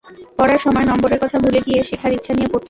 [0.37, 2.59] পড়ার সময় নম্বরের কথা ভুলে গিয়ে শেখার ইচ্ছা নিয়ে পড়তে হবে।